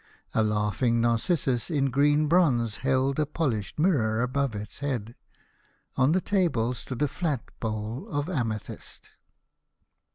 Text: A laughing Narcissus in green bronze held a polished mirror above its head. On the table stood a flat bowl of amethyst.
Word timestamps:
A 0.33 0.41
laughing 0.41 0.99
Narcissus 0.99 1.69
in 1.69 1.91
green 1.91 2.25
bronze 2.27 2.77
held 2.77 3.19
a 3.19 3.25
polished 3.27 3.77
mirror 3.77 4.23
above 4.23 4.55
its 4.55 4.79
head. 4.79 5.13
On 5.95 6.11
the 6.11 6.21
table 6.21 6.73
stood 6.73 7.03
a 7.03 7.07
flat 7.07 7.43
bowl 7.59 8.09
of 8.09 8.27
amethyst. 8.27 9.11